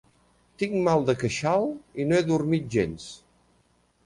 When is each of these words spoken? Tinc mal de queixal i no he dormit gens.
Tinc 0.61 0.71
mal 0.87 1.05
de 1.09 1.15
queixal 1.25 1.67
i 2.01 2.07
no 2.09 2.19
he 2.21 2.23
dormit 2.31 2.67
gens. 2.79 3.07